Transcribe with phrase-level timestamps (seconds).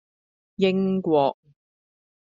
[0.57, 1.37] 英國